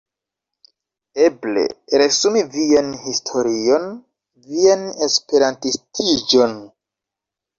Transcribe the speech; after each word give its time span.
Eble 1.25 1.65
resumi 2.01 2.41
vian 2.55 2.89
historion, 3.09 3.85
vian 4.47 4.89
esperantistiĝon. 5.09 6.57